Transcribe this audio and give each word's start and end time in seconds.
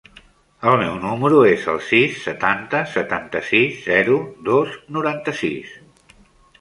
El 0.69 0.77
meu 0.83 0.95
número 1.01 1.41
es 1.49 1.67
el 1.73 1.77
sis, 1.89 2.17
setanta, 2.29 2.81
setanta-sis, 2.95 3.77
zero, 3.91 4.17
dos, 4.49 4.75
noranta-sis. 4.97 5.81